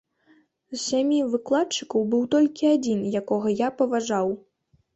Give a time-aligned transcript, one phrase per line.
[0.71, 4.37] З сямі выкладчыкаў быў толькі адзін, якога я паважаў.